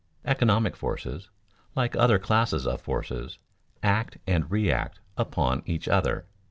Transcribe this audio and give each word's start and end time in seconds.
Economic 0.25 0.75
forces, 0.75 1.29
like 1.75 1.95
other 1.95 2.17
classes 2.17 2.65
of 2.65 2.81
forces, 2.81 3.37
act 3.83 4.17
and 4.25 4.49
react 4.49 4.99
upon 5.15 5.61
each 5.67 5.87
other. 5.87 6.25